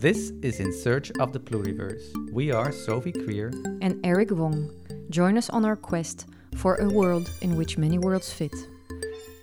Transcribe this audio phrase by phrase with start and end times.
[0.00, 2.32] This is In Search of the Pluriverse.
[2.32, 4.70] We are Sophie Krier and Eric Wong.
[5.10, 6.24] Join us on our quest
[6.56, 8.54] for a world in which many worlds fit.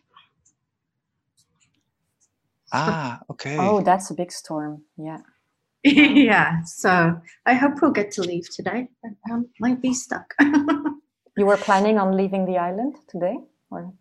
[2.72, 3.56] Ah, okay.
[3.58, 4.82] Oh, that's a big storm.
[4.96, 5.18] Yeah.
[5.84, 6.62] yeah.
[6.64, 8.88] So I hope we'll get to leave today.
[9.04, 10.34] I um, might be stuck.
[11.36, 13.38] you were planning on leaving the island today,
[13.70, 13.92] or?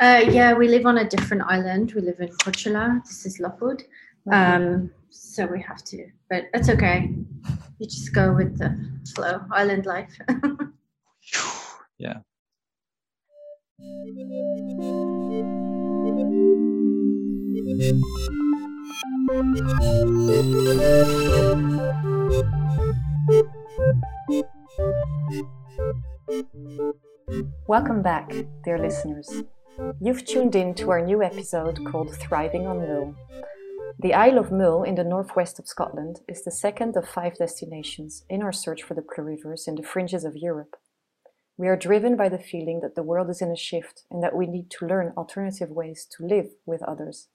[0.00, 1.92] Uh, yeah, we live on a different island.
[1.92, 3.02] We live in Korčula.
[3.04, 3.40] This is.
[3.40, 4.32] Mm-hmm.
[4.32, 7.10] Um, so we have to, but it's okay.
[7.78, 8.76] You just go with the
[9.14, 10.18] flow, island life.
[11.98, 12.18] yeah.
[27.68, 28.32] Welcome back,
[28.64, 29.44] dear listeners.
[30.00, 33.14] You've tuned in to our new episode called Thriving on Mull.
[34.00, 38.24] The Isle of Mull in the northwest of Scotland is the second of five destinations
[38.28, 40.74] in our search for the pluriverse in the fringes of Europe.
[41.56, 44.34] We are driven by the feeling that the world is in a shift and that
[44.34, 47.28] we need to learn alternative ways to live with others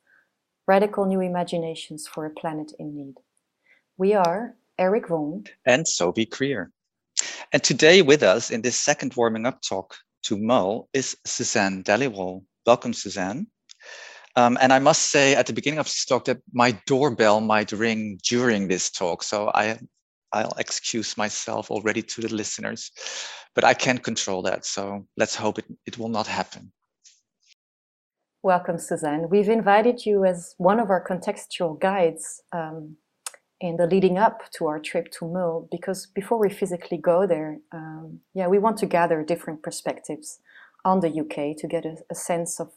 [0.65, 3.15] Radical New Imaginations for a Planet in Need.
[3.97, 6.67] We are Eric Wong and Sophie Krier.
[7.51, 12.45] And today with us in this second warming up talk to Mull is Suzanne Dhaliwal.
[12.65, 13.47] Welcome, Suzanne.
[14.37, 17.73] Um, and I must say at the beginning of this talk that my doorbell might
[17.73, 19.23] ring during this talk.
[19.23, 19.77] So I,
[20.31, 22.89] I'll excuse myself already to the listeners,
[23.53, 24.65] but I can't control that.
[24.65, 26.71] So let's hope it, it will not happen.
[28.43, 29.29] Welcome, Suzanne.
[29.29, 32.97] We've invited you as one of our contextual guides um,
[33.61, 37.59] in the leading up to our trip to Mull because before we physically go there,
[37.71, 40.39] um, yeah, we want to gather different perspectives
[40.83, 42.73] on the UK to get a, a sense of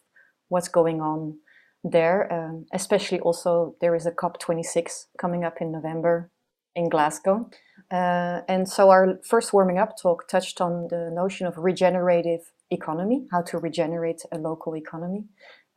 [0.51, 1.39] what's going on
[1.83, 2.33] there.
[2.33, 6.31] Um, especially also, there is a COP26 coming up in November
[6.77, 7.51] in Glasgow.
[7.91, 13.27] Uh, and so our first warming up talk touched on the notion of regenerative economy,
[13.31, 15.25] how to regenerate a local economy.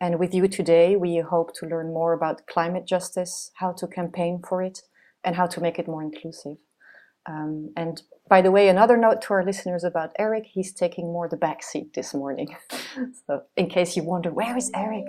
[0.02, 4.42] And with you today, we hope to learn more about climate justice, how to campaign
[4.48, 4.82] for it,
[5.24, 6.58] and how to make it more inclusive.
[7.26, 11.28] Um, and by the way, another note to our listeners about Eric, he's taking more
[11.28, 12.56] the back seat this morning.
[13.28, 15.06] so in case you wonder, where is Eric?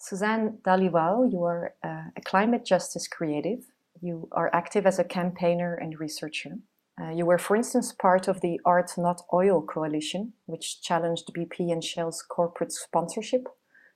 [0.00, 3.64] Suzanne Dhaliwal, you are uh, a climate justice creative.
[4.00, 6.58] You are active as a campaigner and researcher.
[7.00, 11.70] Uh, you were, for instance, part of the Art Not Oil coalition, which challenged BP
[11.70, 13.46] and Shell's corporate sponsorship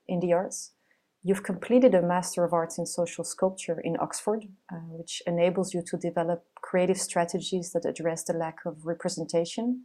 [0.07, 0.73] in the arts.
[1.25, 5.83] You've completed a Master of Arts in Social Sculpture in Oxford, uh, which enables you
[5.87, 9.85] to develop creative strategies that address the lack of representation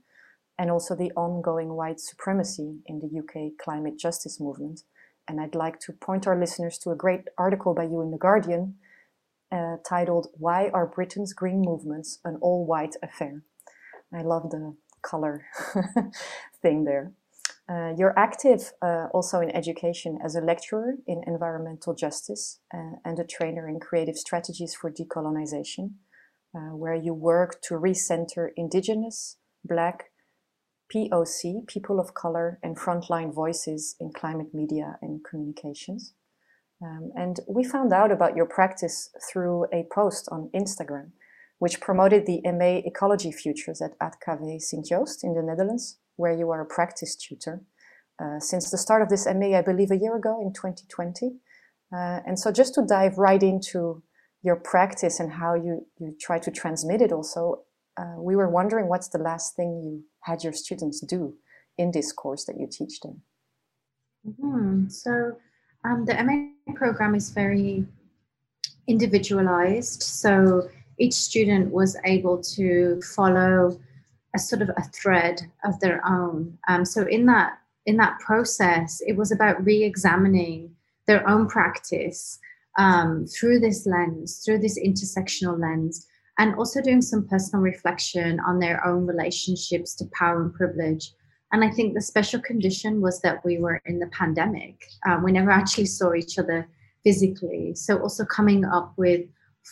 [0.57, 4.81] and also the ongoing white supremacy in the UK climate justice movement.
[5.27, 8.17] And I'd like to point our listeners to a great article by you in The
[8.17, 8.75] Guardian
[9.52, 13.44] uh, titled Why Are Britain's Green Movements an All White Affair?
[14.13, 15.46] I love the color
[16.62, 17.13] thing there.
[17.69, 23.19] Uh, you're active uh, also in education as a lecturer in environmental justice uh, and
[23.19, 25.91] a trainer in creative strategies for decolonization,
[26.56, 30.12] uh, where you work to recenter Indigenous, Black,
[30.94, 36.13] POC, people of color, and frontline voices in climate media and communications.
[36.81, 41.11] Um, and we found out about your practice through a post on Instagram,
[41.59, 46.61] which promoted the MA Ecology Futures at AKV Sint-Joost in the Netherlands, where you are
[46.61, 47.63] a practice tutor.
[48.19, 51.38] Uh, since the start of this MA, I believe a year ago in 2020.
[51.93, 54.03] Uh, and so just to dive right into
[54.44, 57.63] your practice and how you, you try to transmit it also,
[57.97, 61.35] uh, we were wondering what's the last thing you had your students do
[61.77, 63.21] in this course that you teach them?
[64.27, 64.89] Mm-hmm.
[64.89, 65.38] So
[65.83, 67.86] um, the MA program is very
[68.88, 70.04] individualized.
[70.04, 73.80] So each student was able to follow
[74.36, 76.58] a sort of a thread of their own.
[76.68, 80.75] Um, so in that in that process, it was about re-examining
[81.06, 82.38] their own practice
[82.78, 86.06] um, through this lens, through this intersectional lens,
[86.38, 91.14] and also doing some personal reflection on their own relationships to power and privilege
[91.51, 94.85] and I think the special condition was that we were in the pandemic.
[95.07, 96.67] Um, we never actually saw each other
[97.03, 97.73] physically.
[97.75, 99.21] So, also coming up with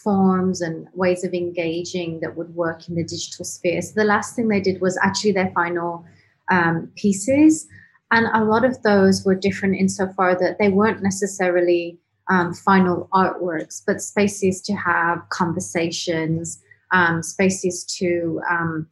[0.04, 3.82] forms and ways of engaging that would work in the digital sphere.
[3.82, 6.06] So, the last thing they did was actually their final
[6.50, 7.68] um, pieces.
[8.12, 12.00] And a lot of those were different insofar that they weren't necessarily
[12.30, 16.62] um, final artworks, but spaces to have conversations,
[16.92, 18.88] um, spaces to um,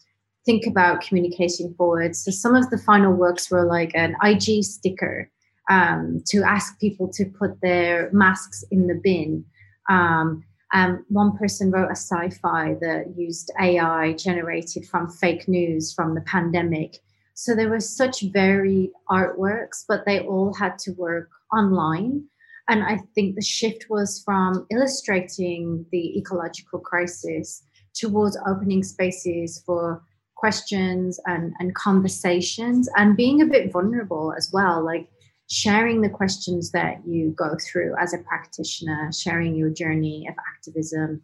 [0.46, 2.16] think about communicating forward.
[2.16, 5.30] So some of the final works were like an IG sticker
[5.70, 9.46] um, to ask people to put their masks in the bin.
[9.90, 10.44] Um,
[10.74, 16.22] um, one person wrote a sci-fi that used AI generated from fake news from the
[16.22, 16.98] pandemic.
[17.36, 22.24] So there were such varied artworks, but they all had to work online.
[22.70, 27.64] And I think the shift was from illustrating the ecological crisis
[27.94, 30.02] towards opening spaces for
[30.44, 34.84] questions and, and conversations and being a bit vulnerable as well.
[34.84, 35.08] Like
[35.50, 41.22] sharing the questions that you go through as a practitioner, sharing your journey of activism.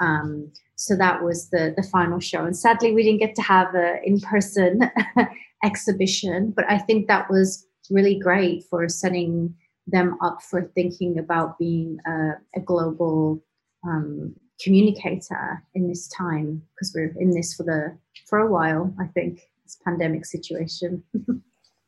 [0.00, 3.74] Um, so that was the the final show, and sadly we didn't get to have
[3.74, 4.88] an in person
[5.64, 9.52] exhibition, but I think that was really great for setting
[9.88, 12.18] them up for thinking about being a,
[12.54, 13.42] a global
[13.84, 17.96] um, communicator in this time because we're in this for the
[18.30, 18.94] for a while.
[18.98, 21.02] I think this pandemic situation.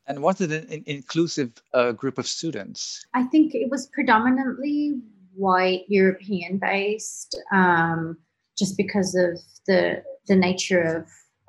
[0.06, 3.06] And was it an inclusive uh, group of students?
[3.14, 5.00] I think it was predominantly
[5.34, 8.18] white European based, um,
[8.58, 11.06] just because of the the nature of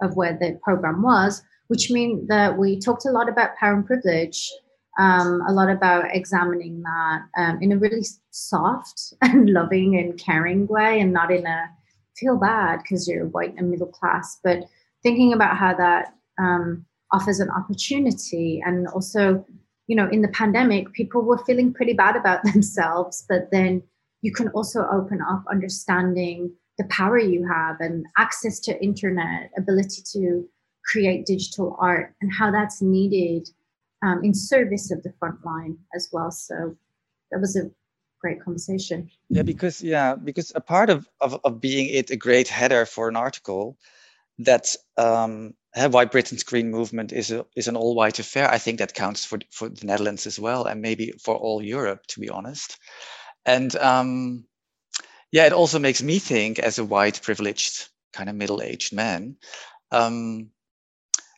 [0.07, 3.85] of where the program was, which meant that we talked a lot about power and
[3.85, 4.51] privilege,
[4.99, 10.67] um, a lot about examining that um, in a really soft and loving and caring
[10.67, 11.69] way, and not in a
[12.15, 14.65] feel bad because you're white and middle class, but
[15.03, 18.61] thinking about how that um, offers an opportunity.
[18.65, 19.45] And also
[19.87, 23.83] you know in the pandemic people were feeling pretty bad about themselves but then
[24.21, 30.01] you can also open up understanding the power you have and access to internet ability
[30.13, 30.47] to
[30.85, 33.49] create digital art and how that's needed
[34.01, 36.29] um, in service of the front line as well.
[36.29, 36.75] So
[37.31, 37.71] that was a
[38.19, 39.09] great conversation.
[39.29, 43.07] Yeah because yeah because a part of of, of being it a great header for
[43.07, 43.77] an article
[44.39, 48.49] that um, White Britain's Green Movement is a, is an all white affair.
[48.49, 52.05] I think that counts for for the Netherlands as well, and maybe for all Europe,
[52.09, 52.77] to be honest.
[53.45, 54.45] And um,
[55.31, 59.37] yeah, it also makes me think, as a white, privileged, kind of middle aged man.
[59.91, 60.51] Um,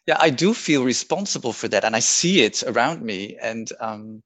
[0.08, 3.38] yeah, I do feel responsible for that, and I see it around me.
[3.42, 4.24] And um,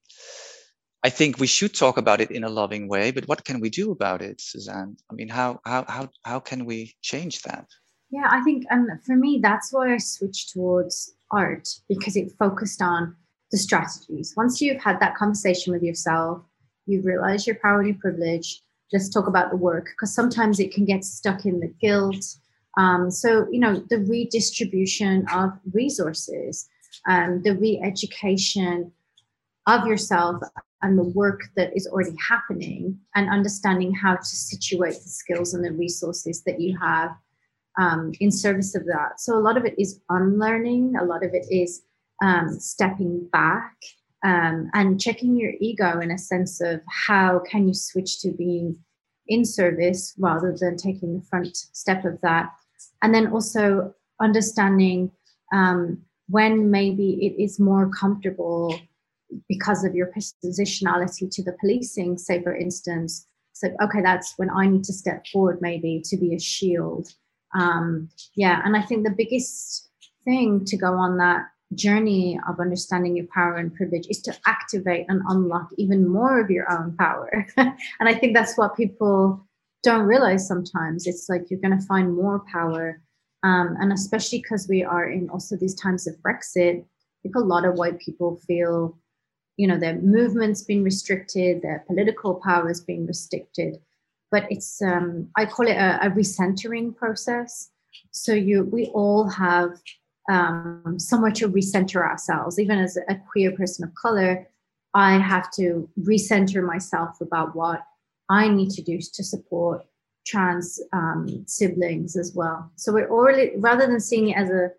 [1.03, 3.11] I think we should talk about it in a loving way.
[3.11, 4.97] But what can we do about it, Suzanne?
[5.09, 7.67] I mean, how how how how can we change that?
[8.11, 12.81] Yeah, I think um, for me, that's why I switched towards art because it focused
[12.81, 13.15] on
[13.51, 14.33] the strategies.
[14.35, 16.41] Once you've had that conversation with yourself,
[16.85, 18.61] you realize your power and your privilege.
[18.91, 22.25] Let's talk about the work because sometimes it can get stuck in the guilt.
[22.77, 26.67] Um, so, you know, the redistribution of resources,
[27.07, 28.91] um, the re education
[29.67, 30.41] of yourself
[30.81, 35.63] and the work that is already happening, and understanding how to situate the skills and
[35.63, 37.11] the resources that you have
[37.79, 39.19] um, in service of that.
[39.19, 41.81] So a lot of it is unlearning, a lot of it is
[42.21, 43.75] um, stepping back
[44.23, 48.77] um, and checking your ego in a sense of how can you switch to being
[49.27, 52.51] in service rather than taking the front step of that.
[53.01, 55.11] And then also understanding
[55.53, 58.77] um, when maybe it is more comfortable
[59.47, 60.11] because of your
[60.43, 65.25] positionality to the policing, say for instance, so okay, that's when I need to step
[65.27, 67.13] forward maybe to be a shield
[67.53, 69.89] um, yeah, and I think the biggest
[70.23, 75.05] thing to go on that journey of understanding your power and privilege is to activate
[75.07, 77.45] and unlock even more of your own power.
[77.57, 79.45] and I think that's what people
[79.83, 81.07] don't realize sometimes.
[81.07, 83.01] It's like you're going to find more power.
[83.43, 87.39] Um, and especially because we are in also these times of Brexit, I think a
[87.39, 88.97] lot of white people feel,
[89.55, 93.79] you know, their movement's been restricted, their political power has been restricted
[94.31, 97.71] but it's um, I call it a, a, recentering process.
[98.11, 99.81] So you we all have
[100.29, 102.59] um, somewhere to recenter ourselves.
[102.59, 104.47] Even as a queer person of color,
[104.93, 107.81] I have to recenter myself about what
[108.29, 109.85] I need to do to support
[110.25, 112.71] trans um, siblings as well.
[112.75, 114.71] So we're already rather than seeing it as a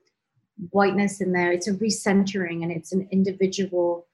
[0.71, 4.07] whiteness in there, it's a recentering and it's an individual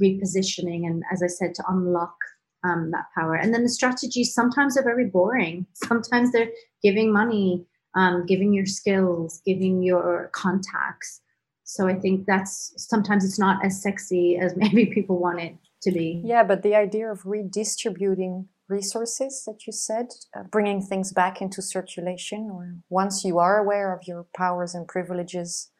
[0.00, 2.16] repositioning and as I said to unlock
[2.64, 3.34] um, that power.
[3.34, 5.66] And then the strategies sometimes are very boring.
[5.74, 6.50] Sometimes they're
[6.82, 11.20] giving money, um, giving your skills, giving your contacts.
[11.64, 15.92] So I think that's sometimes it's not as sexy as maybe people want it to
[15.92, 16.22] be.
[16.24, 20.06] Yeah, but the idea of redistributing resources that you said,
[20.36, 24.88] uh, bringing things back into circulation, or once you are aware of your powers and
[24.88, 25.70] privileges,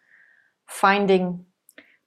[0.68, 1.46] finding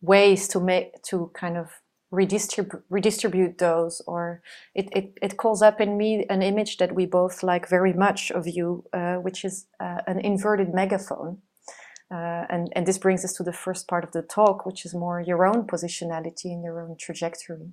[0.01, 1.69] ways to make to kind of
[2.11, 4.41] redistribute redistribute those or
[4.73, 8.31] it, it, it calls up in me an image that we both like very much
[8.31, 11.39] of you uh, which is uh, an inverted megaphone.
[12.09, 14.93] Uh, and and this brings us to the first part of the talk which is
[14.93, 17.71] more your own positionality and your own trajectory.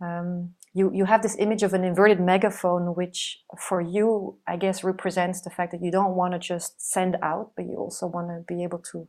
[0.00, 4.84] Um, you you have this image of an inverted megaphone which for you i guess
[4.84, 8.28] represents the fact that you don't want to just send out but you also want
[8.28, 9.08] to be able to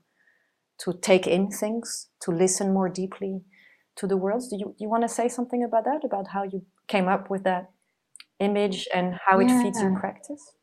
[0.77, 3.41] to take in things to listen more deeply
[3.97, 4.43] to the world.
[4.49, 7.29] Do you, do you want to say something about that, about how you came up
[7.29, 7.71] with that
[8.39, 9.59] image and how yeah.
[9.59, 10.53] it feeds your practice?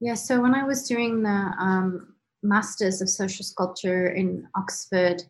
[0.00, 5.22] Yeah, so when I was doing the um, Masters of Social Sculpture in Oxford,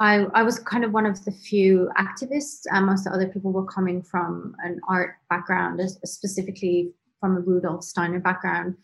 [0.00, 3.28] I, I was kind of one of the few activists, and most of the other
[3.28, 8.76] people were coming from an art background, specifically from a Rudolf Steiner background.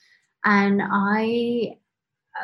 [0.44, 1.78] And I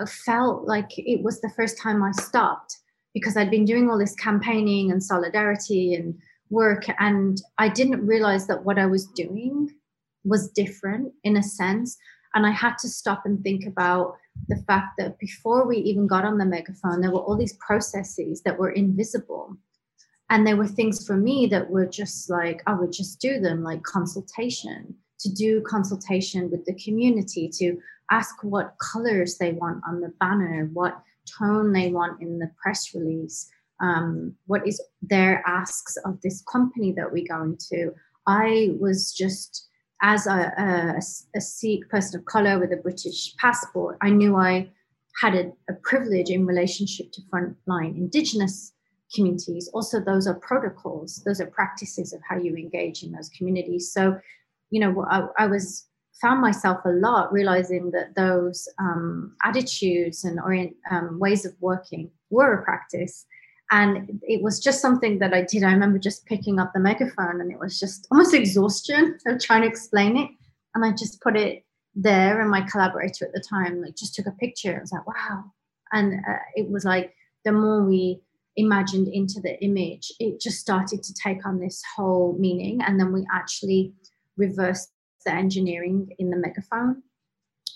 [0.06, 2.78] felt like it was the first time I stopped
[3.14, 6.18] because I'd been doing all this campaigning and solidarity and
[6.50, 9.70] work, and I didn't realize that what I was doing
[10.24, 11.96] was different in a sense.
[12.34, 14.16] And I had to stop and think about
[14.48, 18.42] the fact that before we even got on the megaphone, there were all these processes
[18.42, 19.56] that were invisible.
[20.28, 23.64] And there were things for me that were just like, I would just do them,
[23.64, 27.76] like consultation, to do consultation with the community, to
[28.12, 32.94] ask what colors they want on the banner, what tone they want in the press
[32.94, 33.50] release,
[33.80, 37.94] um, what is their asks of this company that we go into.
[38.26, 39.68] I was just,
[40.02, 41.00] as a, a,
[41.36, 44.70] a Sikh person of color with a British passport, I knew I
[45.20, 48.72] had a, a privilege in relationship to frontline indigenous
[49.14, 49.68] communities.
[49.72, 53.92] Also, those are protocols, those are practices of how you engage in those communities.
[53.92, 54.18] So,
[54.70, 55.86] you know, I, I was
[56.20, 62.10] found myself a lot realizing that those um, attitudes and orient, um, ways of working
[62.30, 63.26] were a practice.
[63.70, 65.62] And it was just something that I did.
[65.62, 69.62] I remember just picking up the megaphone and it was just almost exhaustion of trying
[69.62, 70.30] to explain it.
[70.74, 72.40] And I just put it there.
[72.40, 74.76] And my collaborator at the time like just took a picture.
[74.76, 75.44] I was like, wow.
[75.92, 78.20] And uh, it was like the more we
[78.56, 82.80] imagined into the image, it just started to take on this whole meaning.
[82.82, 83.92] And then we actually
[84.36, 84.90] reversed
[85.24, 87.02] the engineering in the megaphone.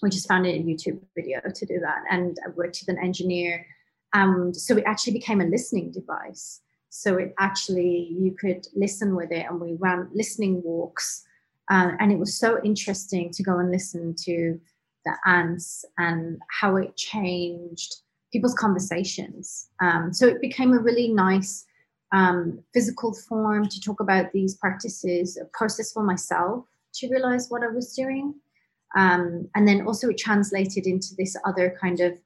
[0.03, 3.67] We just found a YouTube video to do that, and I worked with an engineer.
[4.13, 6.61] And so it actually became a listening device.
[6.91, 11.25] So it actually you could listen with it, and we ran listening walks.
[11.71, 14.61] Uh, and it was so interesting to go and listen to
[15.05, 17.97] the ants and how it changed
[18.33, 19.69] people's conversations.
[19.81, 21.67] Um, so it became a really nice
[22.13, 27.63] um, physical form to talk about these practices, a process for myself to realize what
[27.63, 28.35] I was doing.
[28.97, 32.19] Um, and then also it translated into this other kind of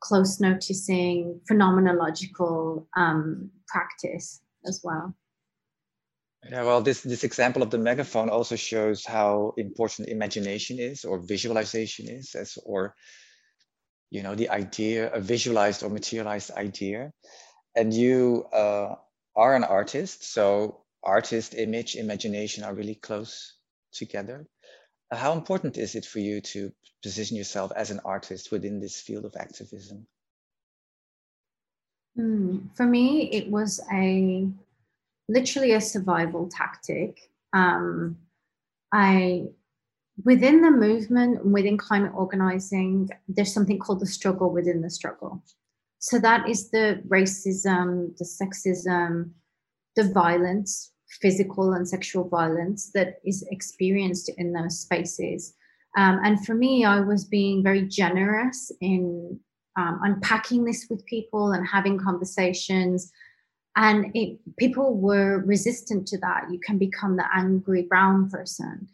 [0.00, 5.14] close noticing phenomenological um, practice as well.
[6.48, 11.18] Yeah, well, this this example of the megaphone also shows how important imagination is, or
[11.18, 12.94] visualization is, as or
[14.10, 17.10] you know the idea, a visualized or materialized idea.
[17.74, 18.94] And you uh,
[19.34, 23.57] are an artist, so artist, image, imagination are really close
[23.98, 24.46] together.
[25.10, 26.70] How important is it for you to
[27.02, 30.06] position yourself as an artist within this field of activism?
[32.18, 34.48] Mm, for me, it was a
[35.28, 37.30] literally a survival tactic.
[37.52, 38.18] Um,
[38.92, 39.48] I
[40.24, 45.42] within the movement, within climate organizing, there's something called the struggle within the struggle.
[46.00, 49.30] So that is the racism, the sexism,
[49.96, 55.54] the violence physical and sexual violence that is experienced in those spaces.
[55.96, 59.40] Um, and for me, I was being very generous in
[59.76, 63.10] um, unpacking this with people and having conversations.
[63.76, 66.48] And it, people were resistant to that.
[66.50, 68.88] You can become the angry brown person.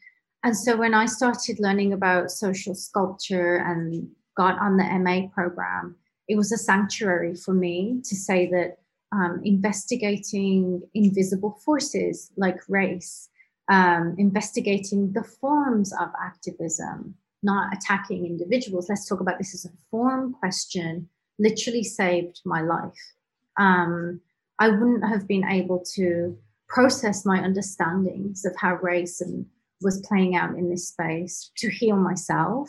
[0.44, 5.96] And so when I started learning about social sculpture and got on the MA program,
[6.28, 8.78] it was a sanctuary for me to say that
[9.14, 13.28] um, investigating invisible forces like race,
[13.70, 18.88] um, investigating the forms of activism, not attacking individuals.
[18.88, 23.14] Let's talk about this as a form question, literally saved my life.
[23.56, 24.20] Um,
[24.58, 26.36] I wouldn't have been able to
[26.68, 29.46] process my understandings of how race and
[29.80, 32.68] was playing out in this space to heal myself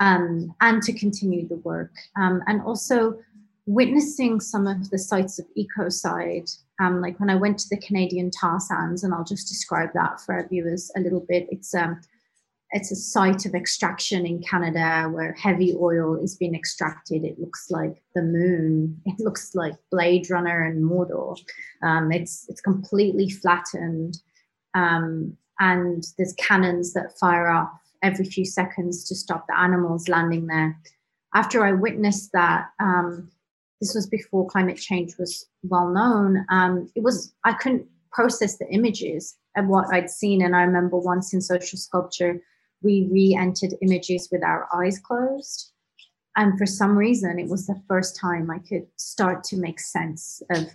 [0.00, 1.92] um, and to continue the work.
[2.16, 3.18] Um, and also
[3.66, 8.30] witnessing some of the sites of ecocide, um, like when I went to the Canadian
[8.30, 11.48] tar sands, and I'll just describe that for our viewers a little bit.
[11.50, 12.00] It's um,
[12.70, 17.24] it's a site of extraction in Canada where heavy oil is being extracted.
[17.24, 19.00] It looks like the moon.
[19.04, 21.38] It looks like Blade Runner and Mordor.
[21.82, 24.18] Um, it's it's completely flattened,
[24.74, 27.70] um, and there's cannons that fire off
[28.02, 30.78] every few seconds to stop the animals landing there.
[31.34, 33.30] After I witnessed that, um,
[33.80, 36.44] this was before climate change was well known.
[36.50, 40.98] Um, it was I couldn't process the images of what I'd seen, and I remember
[40.98, 42.40] once in social sculpture
[42.82, 45.72] we re-entered images with our eyes closed.
[46.36, 50.42] And for some reason it was the first time i could start to make sense
[50.50, 50.68] of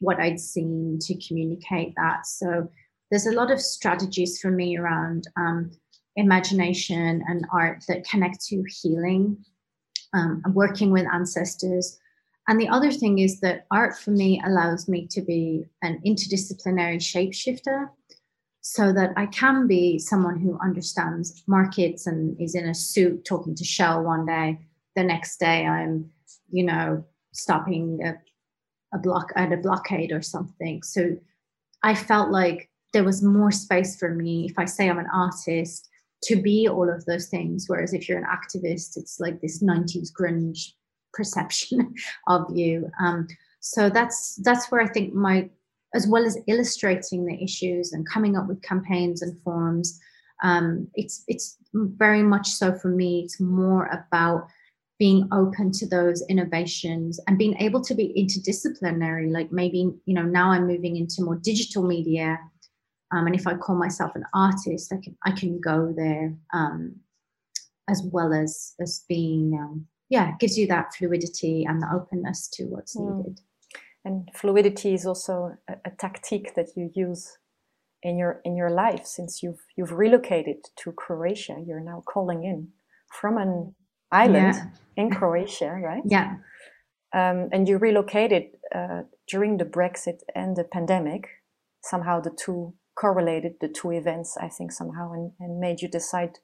[0.00, 2.26] what i'd seen to communicate that.
[2.26, 2.68] So
[3.10, 5.70] there's a lot of strategies for me around um,
[6.16, 9.44] imagination and art that connect to healing.
[10.12, 11.98] Um, working with ancestors
[12.48, 16.98] and the other thing is that art for me allows me to be an interdisciplinary
[16.98, 17.88] shapeshifter
[18.60, 23.54] so that I can be someone who understands markets and is in a suit talking
[23.54, 24.58] to Shell one day.
[24.96, 26.10] The next day, I'm,
[26.50, 28.14] you know, stopping a,
[28.94, 30.82] a block at a blockade or something.
[30.82, 31.16] So
[31.82, 35.88] I felt like there was more space for me if I say I'm an artist
[36.24, 37.66] to be all of those things.
[37.68, 40.72] Whereas if you're an activist, it's like this 90s grunge
[41.14, 41.94] perception
[42.26, 42.90] of you.
[43.00, 43.26] Um,
[43.60, 45.48] so that's that's where I think my
[45.94, 50.00] as well as illustrating the issues and coming up with campaigns and forms.
[50.42, 53.22] Um, it's it's very much so for me.
[53.24, 54.48] It's more about
[54.98, 59.32] being open to those innovations and being able to be interdisciplinary.
[59.32, 62.38] Like maybe you know now I'm moving into more digital media,
[63.12, 66.96] um, and if I call myself an artist, I can I can go there um,
[67.88, 72.64] as well as as being um, yeah gives you that fluidity and the openness to
[72.64, 73.16] what's mm.
[73.16, 73.40] needed.
[74.06, 77.38] And fluidity is also a, a, tactique that you use
[78.02, 81.56] in your in your life since you've you've relocated to Croatia.
[81.66, 82.68] You're now calling in
[83.20, 83.74] from an
[84.12, 85.02] island yeah.
[85.02, 86.02] in Croatia right?
[86.04, 86.36] Yeah.
[87.14, 88.44] Um, and you relocated
[88.74, 91.28] uh, during the Brexit and the pandemic.
[91.82, 96.38] Somehow the two correlated the two events I think somehow and, and made you decide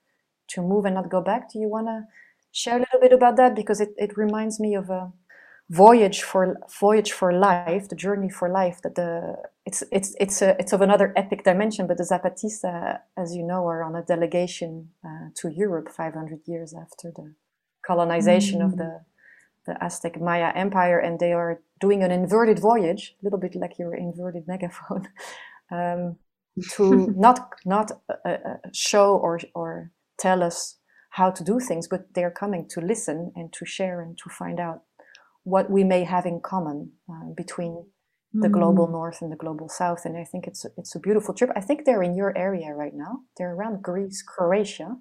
[0.49, 1.53] to move and not go back.
[1.53, 2.03] Do you want to
[2.53, 5.13] share a little bit about that because it, it reminds me of a
[5.71, 8.81] voyage for voyage for life, the journey for life.
[8.83, 11.87] That the it's it's it's a, it's of another epic dimension.
[11.87, 16.75] But the Zapatista, as you know, are on a delegation uh, to Europe 500 years
[16.75, 17.35] after the
[17.87, 18.67] colonization mm.
[18.67, 19.01] of the
[19.67, 23.79] the Aztec Maya Empire, and they are doing an inverted voyage, a little bit like
[23.79, 25.09] your inverted megaphone,
[25.71, 26.17] um,
[26.73, 30.80] to not not uh, uh, show or or tell us
[31.11, 34.61] how to do things, but they're coming to listen and to share and to find
[34.61, 34.83] out
[35.45, 37.85] what we may have in common uh, between
[38.33, 38.53] the mm.
[38.53, 40.05] global north and the global south.
[40.05, 41.51] And I think it's it's a beautiful trip.
[41.57, 43.21] I think they're in your area right now.
[43.37, 44.97] They're around Greece, Croatia,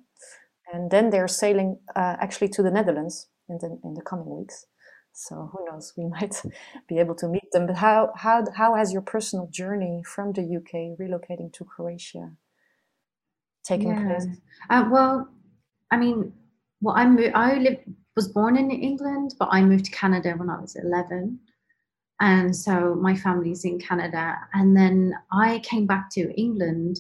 [0.74, 4.66] and then they're sailing uh, actually to the Netherlands in the in the coming weeks.
[5.14, 5.94] So who knows?
[5.98, 6.42] We might
[6.88, 7.68] be able to meet them.
[7.68, 12.32] But how how how has your personal journey from the UK relocating to Croatia
[13.64, 14.06] taken yeah.
[14.06, 14.28] place?
[14.70, 15.30] Uh, well,
[15.92, 16.34] I mean,
[16.82, 17.80] well, I I
[18.16, 21.40] was born in England, but I moved to Canada when I was 11.
[22.20, 24.36] And so my family's in Canada.
[24.54, 27.00] And then I came back to England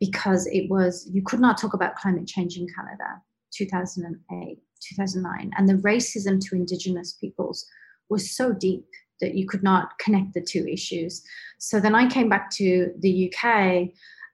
[0.00, 3.22] because it was, you could not talk about climate change in Canada,
[3.54, 5.52] 2008, 2009.
[5.56, 7.64] And the racism to Indigenous peoples
[8.08, 8.86] was so deep
[9.20, 11.22] that you could not connect the two issues.
[11.58, 13.90] So then I came back to the UK.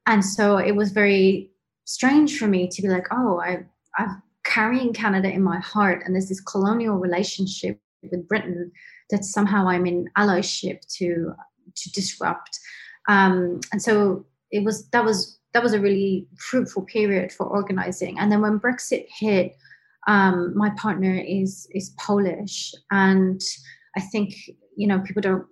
[0.07, 1.51] And so it was very
[1.85, 3.65] strange for me to be like, oh, I,
[3.99, 8.73] I've carrying Canada in my heart, and there's this colonial relationship with Britain
[9.11, 11.35] that somehow I'm in allyship to
[11.75, 12.59] to disrupt.
[13.09, 18.19] Um, and so it was that was that was a really fruitful period for organizing.
[18.19, 19.55] And then when Brexit hit,
[20.07, 23.41] um, my partner is is Polish, and
[23.97, 24.35] I think
[24.77, 25.47] you know people don't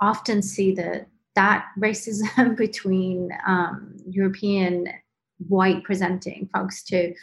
[0.00, 4.88] often see that that racism between um, European
[5.46, 7.14] white presenting folks too.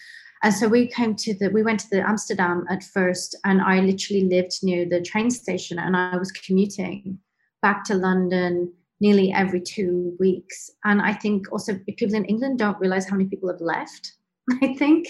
[0.43, 3.79] and so we came to the, we went to the Amsterdam at first, and I
[3.79, 7.19] literally lived near the train station, and I was commuting
[7.61, 10.69] back to London nearly every two weeks.
[10.83, 14.13] And I think also people in England don't realize how many people have left.
[14.61, 15.07] I think.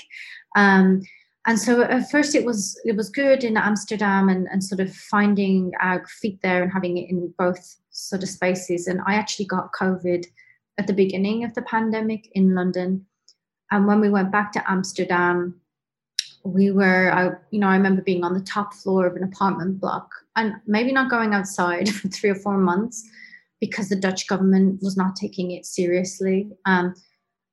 [0.56, 1.02] Um,
[1.48, 4.94] and so at first it was it was good in Amsterdam and, and sort of
[4.96, 8.88] finding our feet there and having it in both sort of spaces.
[8.88, 10.26] And I actually got COVID
[10.78, 13.06] at the beginning of the pandemic in London.
[13.72, 15.60] And when we went back to Amsterdam,
[16.44, 19.80] we were, I, you know, I remember being on the top floor of an apartment
[19.80, 23.08] block and maybe not going outside for three or four months
[23.60, 26.50] because the Dutch government was not taking it seriously.
[26.66, 26.94] Um,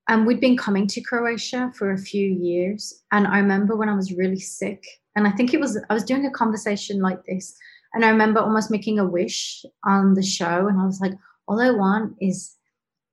[0.08, 3.02] and we'd been coming to Croatia for a few years.
[3.12, 6.04] And I remember when I was really sick, and I think it was, I was
[6.04, 7.56] doing a conversation like this.
[7.94, 10.66] And I remember almost making a wish on the show.
[10.66, 11.12] And I was like,
[11.46, 12.56] all I want is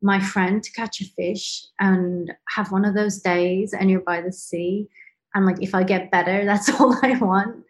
[0.02, 4.22] my friend to catch a fish and have one of those days and you're by
[4.22, 4.88] the sea.
[5.36, 7.64] And like, if I get better, that's all I want.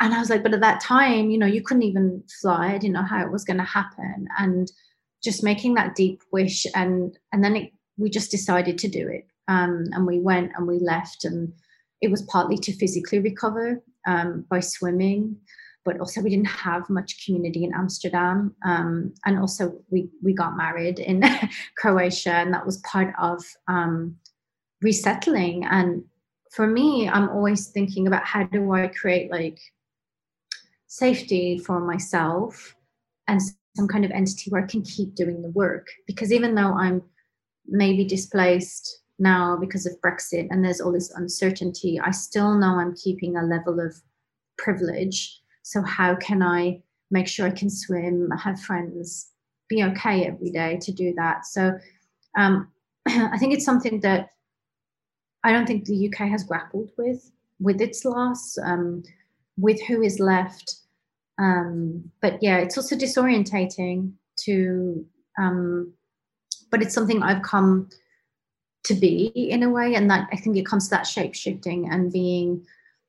[0.00, 2.74] And I was like, but at that time, you know, you couldn't even fly.
[2.74, 4.28] I didn't know how it was going to happen.
[4.38, 4.70] And
[5.24, 6.66] just making that deep wish.
[6.74, 9.26] And, and then it, we just decided to do it.
[9.48, 11.24] Um, and we went and we left.
[11.24, 11.52] And
[12.02, 15.36] it was partly to physically recover um, by swimming
[15.86, 18.54] but also we didn't have much community in Amsterdam.
[18.64, 21.22] Um, and also we we got married in
[21.78, 24.16] Croatia, and that was part of um,
[24.82, 25.64] resettling.
[25.64, 26.04] And
[26.50, 29.58] for me, I'm always thinking about how do I create like
[30.88, 32.74] safety for myself
[33.28, 33.40] and
[33.76, 35.86] some kind of entity where I can keep doing the work.
[36.06, 37.02] Because even though I'm
[37.68, 42.96] maybe displaced now because of Brexit and there's all this uncertainty, I still know I'm
[42.96, 43.94] keeping a level of
[44.58, 49.32] privilege so how can I make sure I can swim, have friends,
[49.68, 51.44] be okay every day to do that?
[51.44, 51.76] So
[52.38, 52.68] um,
[53.08, 54.28] I think it's something that
[55.42, 59.02] I don't think the UK has grappled with with its loss, um,
[59.58, 60.76] with who is left.
[61.36, 64.12] Um, but yeah, it's also disorientating
[64.44, 65.04] to,
[65.36, 65.92] um,
[66.70, 67.90] but it's something I've come
[68.84, 71.90] to be in a way, and that I think it comes to that shape shifting
[71.90, 72.64] and being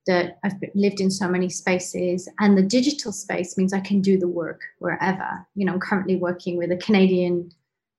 [0.07, 4.17] that I've lived in so many spaces, and the digital space means I can do
[4.17, 5.45] the work wherever.
[5.55, 7.51] You know, I'm currently working with a Canadian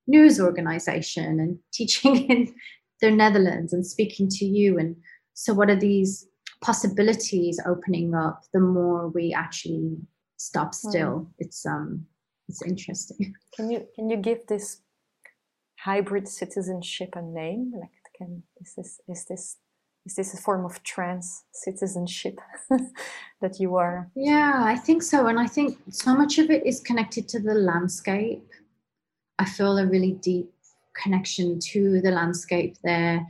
[0.06, 2.54] news organization and teaching in
[3.00, 4.78] the Netherlands and speaking to you.
[4.78, 4.96] And
[5.34, 6.26] so, what are these
[6.60, 9.96] possibilities opening up the more we actually
[10.36, 10.88] stop hmm.
[10.88, 11.14] still?
[11.20, 11.26] Mm.
[11.38, 12.06] It's um,
[12.48, 13.34] it's interesting.
[13.56, 14.80] Can you can you give this
[15.78, 17.72] hybrid citizenship a name?
[17.78, 19.56] Like, can is this is this
[20.08, 22.40] is this a form of trans citizenship
[23.42, 24.10] that you are?
[24.16, 27.54] Yeah i think so and i think so much of it is connected to the
[27.54, 28.42] landscape.
[29.38, 30.50] I feel a really deep
[31.00, 33.24] connection to the landscape there.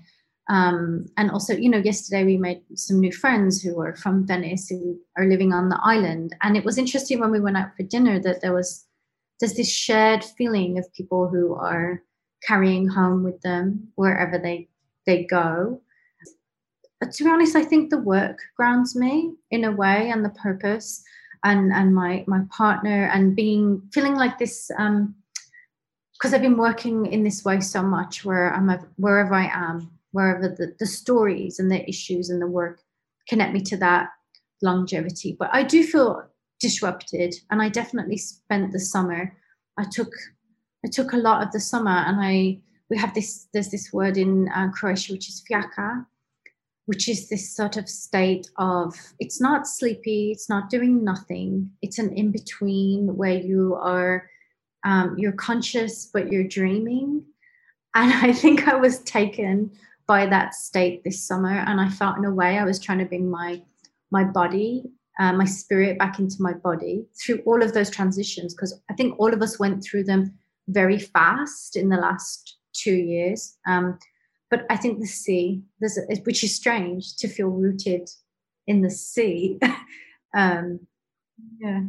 [0.49, 4.69] Um, and also you know yesterday we made some new friends who are from venice
[4.69, 6.37] who are living on the island.
[6.43, 8.87] And it was interesting when we went out for dinner that there was
[9.41, 12.03] there's this shared feeling of people who are
[12.47, 14.69] carrying home with them wherever they
[15.07, 15.83] they go
[17.07, 21.03] to be honest, I think the work grounds me in a way, and the purpose,
[21.45, 24.71] and and my my partner, and being feeling like this.
[24.79, 25.15] Um,
[26.13, 30.49] because I've been working in this way so much, where I'm wherever I am, wherever
[30.49, 32.81] the, the stories and the issues and the work
[33.29, 34.09] connect me to that
[34.61, 35.37] longevity.
[35.39, 36.25] But I do feel
[36.61, 39.37] disrupted, and I definitely spent the summer.
[39.77, 40.13] I took
[40.85, 42.59] I took a lot of the summer, and I
[42.91, 46.05] we have this there's this word in uh, Croatia which is fjaka,
[46.89, 51.99] which is this sort of state of it's not sleepy, it's not doing nothing, it's
[51.99, 54.31] an in between where you are
[54.85, 57.23] um, you're conscious but you're dreaming.
[57.95, 59.71] And I think I was taken
[60.07, 63.05] by that state this summer, and I felt in a way I was trying to
[63.05, 63.61] bring my
[64.11, 64.85] my body,
[65.21, 69.19] uh, my spirit back into my body through all of those transitions because I think
[69.19, 70.33] all of us went through them
[70.69, 73.59] very fast in the last two years.
[73.67, 73.99] Um,
[74.51, 75.63] but I think the sea,
[76.25, 78.09] which is strange to feel rooted
[78.67, 79.59] in the sea.
[80.35, 80.81] um,
[81.61, 81.83] yeah.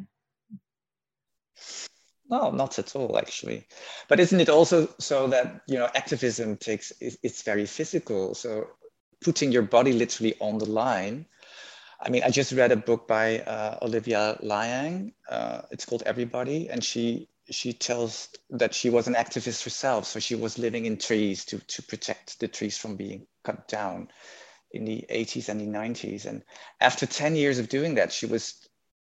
[2.29, 3.65] No, not at all, actually.
[4.07, 8.35] But isn't it also so that you know activism takes it's very physical?
[8.35, 8.67] So
[9.21, 11.25] putting your body literally on the line.
[12.01, 15.13] I mean, I just read a book by uh, Olivia Laing.
[15.29, 20.05] Uh, it's called Everybody, and she she tells that she was an activist herself.
[20.05, 24.09] So she was living in trees to, to protect the trees from being cut down
[24.71, 26.25] in the 80s and the 90s.
[26.25, 26.43] And
[26.79, 28.55] after 10 years of doing that, she was,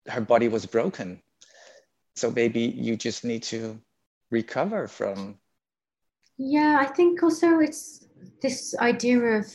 [0.08, 1.22] her body was broken.
[2.15, 3.80] So maybe you just need to
[4.30, 5.38] recover from.
[6.38, 8.08] Yeah, I think also it's
[8.41, 9.46] this idea of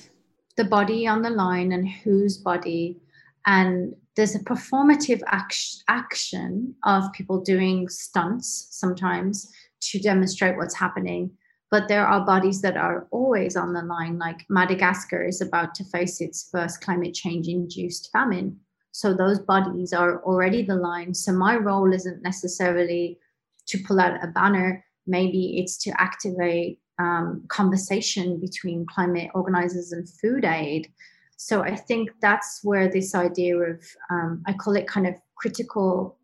[0.56, 3.00] the body on the line and whose body
[3.46, 11.30] and there's a performative act- action of people doing stunts sometimes to demonstrate what's happening.
[11.70, 15.84] But there are bodies that are always on the line like madagascar is about to
[15.84, 18.58] face its first climate change induced famine.
[18.92, 21.12] So those bodies are already the line.
[21.14, 23.18] So my role isn't necessarily
[23.66, 24.84] to pull out a banner.
[25.06, 30.90] Maybe it's to activate um, conversation between climate organizers and food aid
[31.36, 36.18] so I think that's where this idea of, um, I call it kind of critical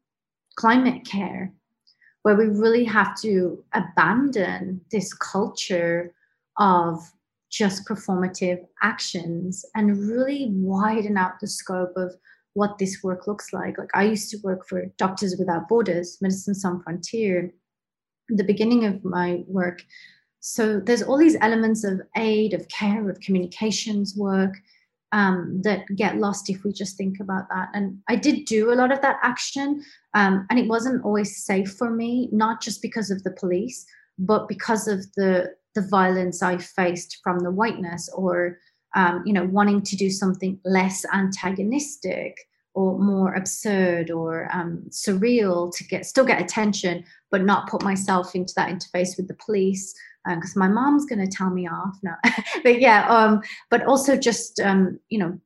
[0.56, 1.52] climate care,
[2.22, 6.14] where we really have to abandon this culture
[6.58, 6.98] of
[7.50, 12.14] just performative actions and really widen out the scope of
[12.54, 13.76] what this work looks like.
[13.76, 17.52] Like I used to work for Doctors Without Borders, Médecins Sans Frontières,
[18.28, 19.84] the beginning of my work.
[20.40, 24.54] So there's all these elements of aid, of care, of communications work
[25.12, 27.68] um, that get lost if we just think about that.
[27.74, 29.82] And I did do a lot of that action,
[30.14, 33.84] um, and it wasn't always safe for me, not just because of the police,
[34.18, 38.58] but because of the the violence I faced from the whiteness, or
[38.94, 42.36] um, you know, wanting to do something less antagonistic
[42.74, 48.34] or more absurd or um, surreal to get still get attention, but not put myself
[48.34, 49.94] into that interface with the police
[50.26, 51.98] because uh, my mom's going to tell me off.
[52.02, 52.12] No,
[52.62, 55.38] but yeah, um, but also just um, you know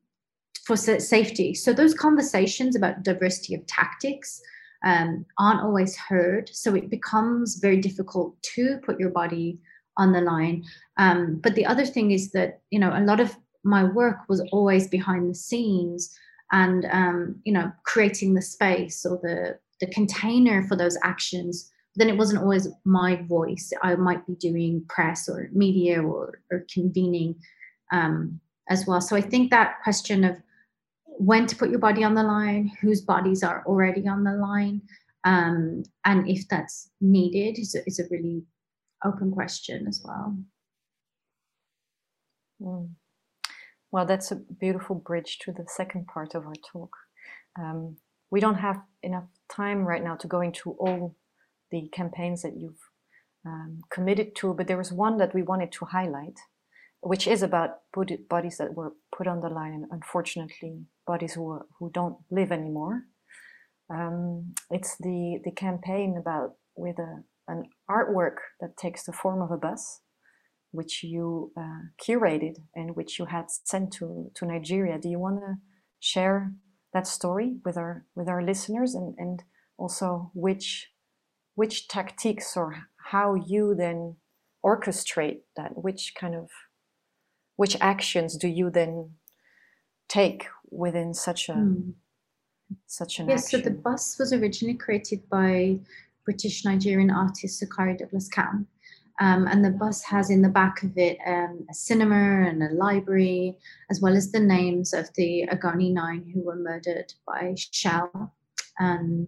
[0.65, 1.53] for safety.
[1.53, 4.41] So those conversations about diversity of tactics
[4.83, 6.49] um, aren't always heard.
[6.53, 9.59] So it becomes very difficult to put your body
[9.95, 10.63] on the line.
[10.97, 14.41] Um, but the other thing is that you know a lot of my work was
[14.51, 16.15] always behind the scenes
[16.51, 22.09] and um, you know creating the space or the the container for those actions then
[22.09, 27.35] it wasn't always my voice i might be doing press or media or, or convening
[27.91, 30.35] um, as well so i think that question of
[31.19, 34.81] when to put your body on the line whose bodies are already on the line
[35.23, 38.43] um, and if that's needed is a, is a really
[39.03, 40.37] open question as well
[42.61, 42.89] mm.
[43.91, 46.95] Well, that's a beautiful bridge to the second part of our talk.
[47.57, 47.97] Um,
[48.29, 51.15] we don't have enough time right now to go into all
[51.71, 52.79] the campaigns that you've
[53.45, 56.37] um, committed to, but there was one that we wanted to highlight,
[57.01, 57.81] which is about
[58.29, 63.03] bodies that were put on the line, and unfortunately, bodies who who don't live anymore.
[63.89, 69.51] Um, it's the the campaign about with a, an artwork that takes the form of
[69.51, 70.01] a bus
[70.71, 74.99] which you uh, curated and which you had sent to, to Nigeria.
[74.99, 75.55] Do you want to
[75.99, 76.53] share
[76.93, 79.43] that story with our with our listeners and, and
[79.77, 80.89] also which
[81.57, 84.15] which tactics or how you then
[84.63, 86.49] orchestrate that which kind of
[87.55, 89.09] which actions do you then
[90.07, 91.93] take within such a mm.
[92.85, 93.63] such an yes action?
[93.63, 95.77] so the bus was originally created by
[96.25, 98.67] british nigerian artist Sokari Douglas Camp
[99.19, 102.69] um, and the bus has in the back of it um, a cinema and a
[102.69, 103.57] library,
[103.89, 108.31] as well as the names of the Ogoni Nine who were murdered by Shell.
[108.79, 109.27] Um,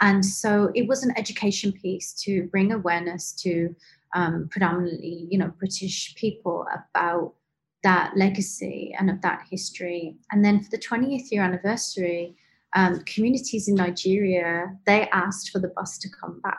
[0.00, 3.74] and so it was an education piece to bring awareness to
[4.14, 7.34] um, predominantly, you know, British people about
[7.82, 10.16] that legacy and of that history.
[10.32, 12.36] And then for the 20th year anniversary,
[12.74, 16.58] um, communities in Nigeria they asked for the bus to come back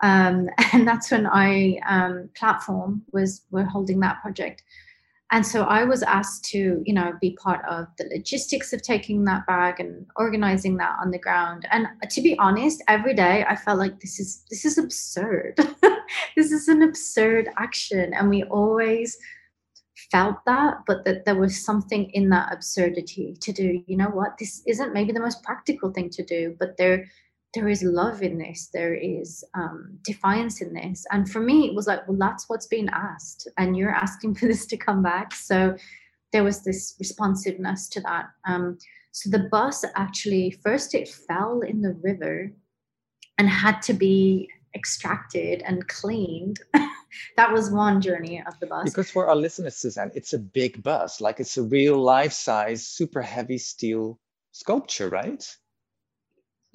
[0.00, 4.62] um, and that's when I um, platform was we're holding that project.
[5.32, 9.24] And so I was asked to, you know, be part of the logistics of taking
[9.24, 11.66] that bag and organizing that on the ground.
[11.72, 15.54] And to be honest, every day I felt like this is this is absurd.
[16.36, 19.18] this is an absurd action, and we always
[20.12, 23.82] felt that, but that there was something in that absurdity to do.
[23.86, 24.38] You know what?
[24.38, 27.04] This isn't maybe the most practical thing to do, but there
[27.54, 31.06] there is love in this there is um, defiance in this.
[31.10, 34.46] And for me it was like well that's what's being asked and you're asking for
[34.46, 35.34] this to come back.
[35.34, 35.76] So
[36.32, 38.26] there was this responsiveness to that.
[38.46, 38.78] Um,
[39.12, 42.52] so the bus actually first it fell in the river
[43.38, 46.60] and had to be extracted and cleaned.
[47.38, 48.84] That was one journey of the bus.
[48.84, 51.20] Because for our listeners suzanne it's a big bus.
[51.20, 54.18] Like it's a real life size super heavy steel
[54.52, 55.42] sculpture right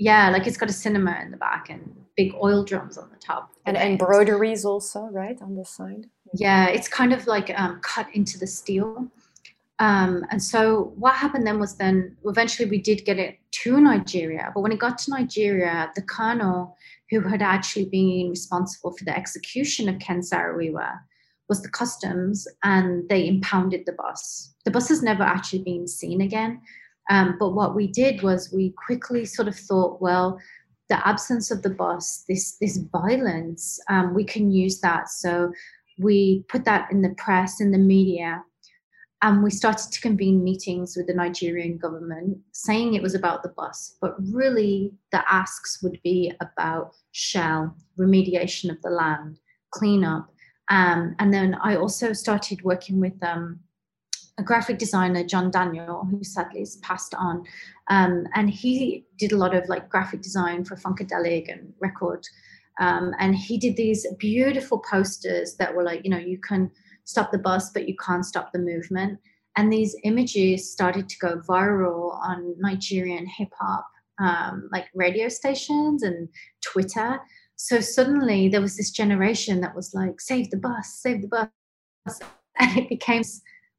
[0.01, 3.17] yeah, like it's got a cinema in the back and big oil drums on the
[3.17, 3.51] top.
[3.67, 6.07] And embroideries also, right, on the side?
[6.33, 9.07] Yeah, it's kind of like um, cut into the steel.
[9.77, 14.51] Um, and so what happened then was then eventually we did get it to Nigeria.
[14.55, 16.75] But when it got to Nigeria, the colonel
[17.11, 20.99] who had actually been responsible for the execution of Ken Saro-Wiwa
[21.47, 24.55] was the customs and they impounded the bus.
[24.65, 26.61] The bus has never actually been seen again.
[27.09, 30.39] Um, but what we did was we quickly sort of thought, well,
[30.89, 35.09] the absence of the bus, this this violence, um, we can use that.
[35.09, 35.51] So
[35.97, 38.43] we put that in the press, in the media,
[39.21, 43.53] and we started to convene meetings with the Nigerian government, saying it was about the
[43.55, 49.39] bus, but really the asks would be about Shell, remediation of the land,
[49.71, 50.27] cleanup.
[50.69, 53.59] Um, and then I also started working with um,
[54.41, 57.45] a graphic designer, John Daniel, who sadly is passed on.
[57.89, 62.27] Um, and he did a lot of like graphic design for Funkadelic and record.
[62.79, 66.71] Um, and he did these beautiful posters that were like, you know, you can
[67.03, 69.19] stop the bus, but you can't stop the movement.
[69.57, 73.87] And these images started to go viral on Nigerian hip hop,
[74.19, 76.29] um, like radio stations and
[76.61, 77.19] Twitter.
[77.57, 82.19] So suddenly there was this generation that was like, save the bus, save the bus.
[82.59, 83.23] And it became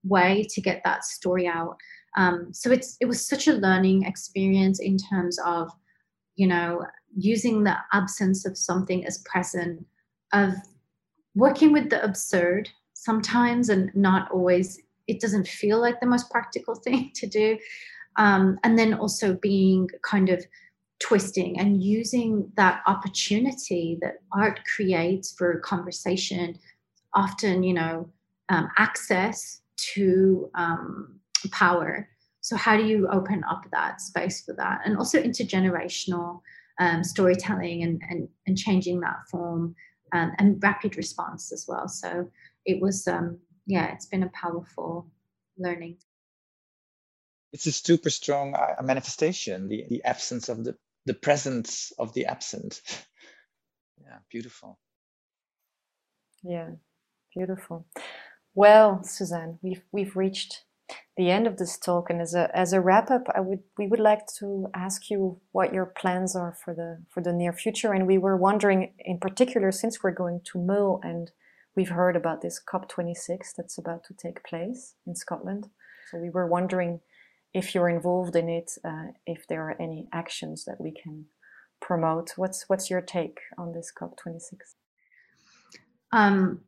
[0.04, 1.76] way to get that story out.
[2.16, 5.70] Um, so it's it was such a learning experience in terms of,
[6.36, 6.84] you know,
[7.16, 9.84] using the absence of something as present,
[10.32, 10.54] of
[11.34, 16.74] working with the absurd sometimes and not always it doesn't feel like the most practical
[16.84, 17.58] thing to do
[18.16, 20.44] um, and then also being kind of
[21.00, 26.56] twisting and using that opportunity that art creates for conversation
[27.14, 28.08] often you know
[28.50, 29.61] um, access
[29.94, 31.18] to um,
[31.50, 32.08] power
[32.40, 36.40] so how do you open up that space for that and also intergenerational
[36.80, 39.74] um, storytelling and, and, and changing that form
[40.12, 41.88] um, and rapid response as well.
[41.88, 42.30] So
[42.64, 45.08] it was, um, yeah, it's been a powerful
[45.58, 45.98] learning.
[47.52, 52.26] It's a super strong uh, manifestation, the, the absence of the, the presence of the
[52.26, 52.80] absent.
[54.02, 54.78] yeah, beautiful.
[56.42, 56.70] Yeah,
[57.34, 57.86] beautiful.
[58.54, 60.64] Well, Suzanne, we've we've reached
[61.16, 63.86] the end of this talk, and as a as a wrap up, I would we
[63.86, 67.92] would like to ask you what your plans are for the for the near future.
[67.92, 71.30] And we were wondering, in particular, since we're going to Mull and
[71.74, 75.68] we've heard about this COP26 that's about to take place in Scotland.
[76.10, 77.00] So we were wondering
[77.54, 81.26] if you're involved in it, uh, if there are any actions that we can
[81.80, 82.32] promote.
[82.36, 84.74] What's what's your take on this COP26?
[86.12, 86.60] Um,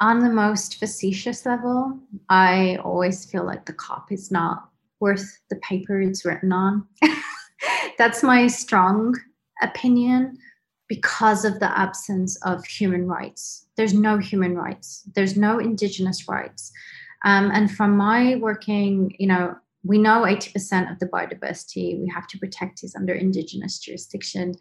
[0.00, 4.68] on the most facetious level, I always feel like the cop is not
[5.00, 6.86] worth the paper it's written on.
[7.98, 9.16] That's my strong
[9.62, 10.38] opinion
[10.88, 13.66] because of the absence of human rights.
[13.76, 16.72] There's no human rights, there's no indigenous rights.
[17.24, 22.26] Um, and from my working, you know, we know 80% of the biodiversity we have
[22.28, 24.54] to protect is under indigenous jurisdiction.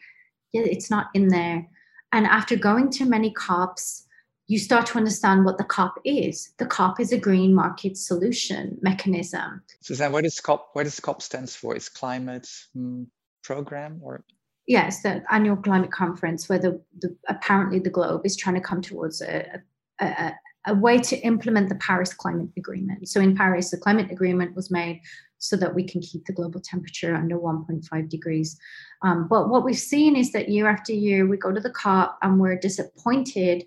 [0.54, 1.68] Yet it's not in there.
[2.12, 4.07] And after going to many COPs,
[4.48, 6.54] you start to understand what the COP is.
[6.58, 9.62] The COP is a green market solution mechanism.
[9.82, 10.70] Suzanne, what is COP?
[10.74, 11.76] What does COP stands for?
[11.76, 13.06] Is climate mm,
[13.44, 14.24] program or?
[14.66, 18.82] Yes, the annual climate conference where the, the apparently the globe is trying to come
[18.82, 19.62] towards a,
[20.00, 20.34] a,
[20.66, 23.08] a way to implement the Paris Climate Agreement.
[23.08, 25.02] So in Paris, the climate agreement was made
[25.40, 28.58] so that we can keep the global temperature under 1.5 degrees.
[29.04, 32.18] Um, but what we've seen is that year after year, we go to the COP
[32.22, 33.66] and we're disappointed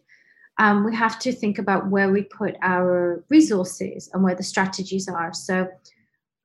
[0.61, 5.09] um, we have to think about where we put our resources and where the strategies
[5.09, 5.33] are.
[5.33, 5.67] So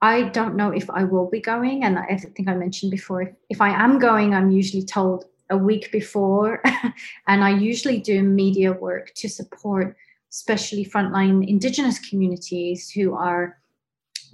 [0.01, 1.83] I don't know if I will be going.
[1.83, 5.57] And I think I mentioned before, if, if I am going, I'm usually told a
[5.57, 6.63] week before.
[7.27, 9.97] and I usually do media work to support,
[10.31, 13.57] especially frontline Indigenous communities who are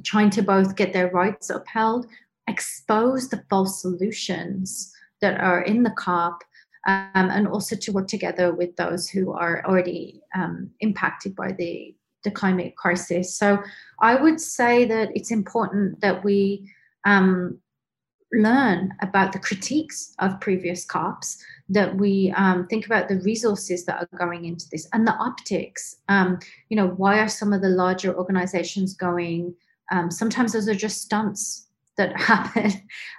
[0.04, 2.06] trying to both get their rights upheld,
[2.48, 6.44] expose the false solutions that are in the COP,
[6.88, 11.96] um, and also to work together with those who are already um, impacted by the,
[12.24, 13.36] the climate crisis.
[13.36, 13.60] So
[14.00, 16.72] I would say that it's important that we
[17.06, 17.60] um,
[18.34, 24.00] learn about the critiques of previous COPs, that we um, think about the resources that
[24.02, 25.98] are going into this and the optics.
[26.08, 26.40] Um,
[26.70, 29.54] you know, why are some of the larger organizations going?
[29.92, 32.72] Um, sometimes those are just stunts that happen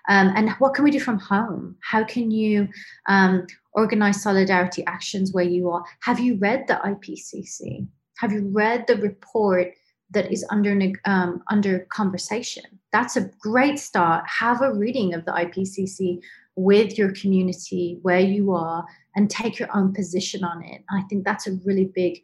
[0.08, 1.76] um, and what can we do from home?
[1.80, 2.68] How can you
[3.06, 5.84] um, organize solidarity actions where you are?
[6.00, 7.86] Have you read the ipcc
[8.22, 9.74] have you read the report
[10.12, 12.64] that is under um, under conversation?
[12.92, 14.24] That's a great start.
[14.28, 16.20] Have a reading of the ipcc
[16.54, 18.84] with your community where you are
[19.16, 20.84] and take your own position on it.
[20.90, 22.22] I think that's a really big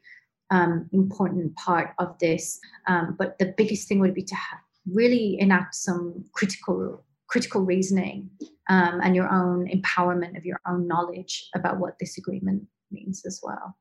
[0.50, 2.60] um, important part of this.
[2.86, 4.60] Um, but the biggest thing would be to have
[4.92, 8.30] really enact some critical critical reasoning
[8.70, 13.40] um, and your own empowerment of your own knowledge about what this agreement means as
[13.42, 13.76] well.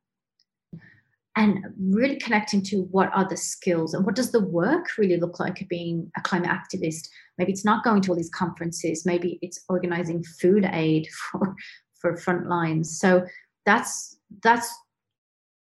[1.38, 5.39] And really connecting to what are the skills and what does the work really look
[5.39, 7.08] like of being a climate activist?
[7.38, 9.05] Maybe it's not going to all these conferences.
[9.05, 11.55] Maybe it's organizing food aid for
[12.01, 12.99] for front lines.
[12.99, 13.26] So
[13.66, 14.74] that's that's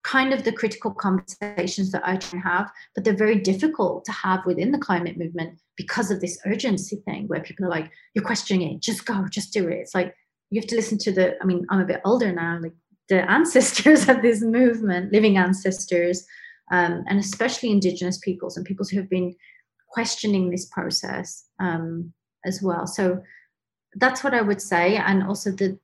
[0.05, 4.45] kind of the critical conversations that I and have, but they're very difficult to have
[4.47, 8.73] within the climate movement because of this urgency thing where people are like, you're questioning
[8.73, 9.79] it, just go, just do it.
[9.79, 10.15] It's like
[10.51, 12.75] you have to listen to the, I mean, I'm a bit older now, like
[13.09, 16.27] the ancestors of this movement, living ancestors,
[16.73, 19.35] um, and especially indigenous peoples and peoples who have been
[19.89, 22.13] questioning this process um,
[22.45, 22.87] as well.
[22.87, 23.23] So
[23.97, 24.97] that's what I would say.
[24.97, 25.79] And also the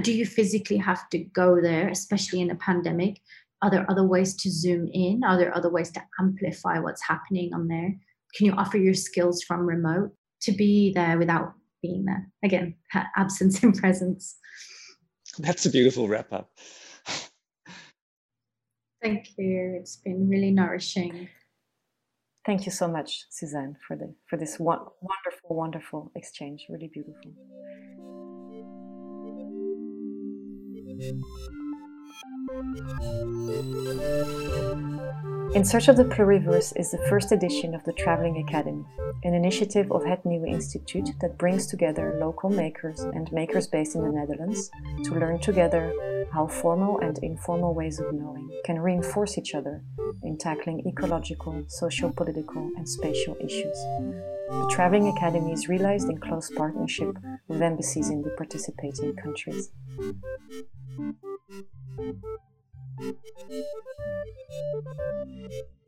[0.00, 3.20] do you physically have to go there, especially in a pandemic?
[3.62, 5.22] Are there other ways to zoom in?
[5.24, 7.94] Are there other ways to amplify what's happening on there?
[8.36, 10.10] Can you offer your skills from remote
[10.42, 12.28] to be there without being there?
[12.42, 12.74] Again,
[13.16, 14.36] absence and presence.
[15.38, 16.50] That's a beautiful wrap up.
[19.00, 19.78] Thank you.
[19.80, 21.28] It's been really nourishing.
[22.44, 26.66] Thank you so much, Suzanne, for the for this one, wonderful, wonderful exchange.
[26.68, 27.32] Really beautiful.
[35.54, 38.84] In Search of the Pluriverse is the first edition of the Traveling Academy,
[39.22, 44.02] an initiative of Het Nieuwe Instituut that brings together local makers and makers based in
[44.02, 44.70] the Netherlands
[45.04, 45.92] to learn together
[46.32, 49.80] how formal and informal ways of knowing can reinforce each other
[50.24, 53.76] in tackling ecological, socio political, and spatial issues.
[54.48, 57.16] The Traveling Academy is realized in close partnership
[57.46, 59.70] with embassies in the participating countries.
[61.52, 61.66] Thank
[63.50, 65.81] you.